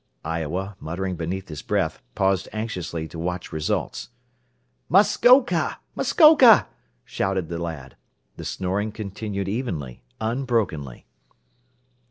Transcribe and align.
Iowa, 0.25 0.77
muttering 0.79 1.15
beneath 1.15 1.47
his 1.49 1.61
breath, 1.61 2.01
paused 2.15 2.49
anxiously 2.51 3.07
to 3.07 3.19
watch 3.19 3.53
results. 3.53 4.09
"Muskoka! 4.89 5.77
Muskoka!" 5.95 6.67
shouted 7.05 7.49
the 7.49 7.59
lad. 7.59 7.95
The 8.35 8.45
snoring 8.45 8.91
continued 8.93 9.47
evenly, 9.47 10.01
unbrokenly. 10.19 11.05